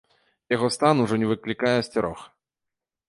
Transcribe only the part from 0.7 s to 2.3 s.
стан ужо не выклікае асцярог.